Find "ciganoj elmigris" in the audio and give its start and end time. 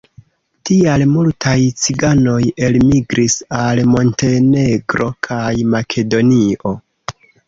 1.81-3.35